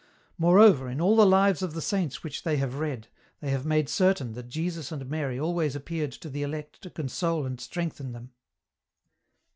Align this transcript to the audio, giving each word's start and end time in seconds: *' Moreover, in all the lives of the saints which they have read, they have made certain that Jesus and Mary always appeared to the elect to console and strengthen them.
*' 0.23 0.37
Moreover, 0.45 0.89
in 0.89 0.99
all 0.99 1.15
the 1.15 1.27
lives 1.27 1.61
of 1.61 1.75
the 1.75 1.79
saints 1.81 2.23
which 2.23 2.41
they 2.41 2.57
have 2.57 2.73
read, 2.79 3.07
they 3.39 3.51
have 3.51 3.67
made 3.67 3.87
certain 3.87 4.33
that 4.33 4.49
Jesus 4.49 4.91
and 4.91 5.07
Mary 5.07 5.39
always 5.39 5.75
appeared 5.75 6.11
to 6.13 6.27
the 6.31 6.41
elect 6.41 6.81
to 6.81 6.89
console 6.89 7.45
and 7.45 7.61
strengthen 7.61 8.11
them. 8.11 8.31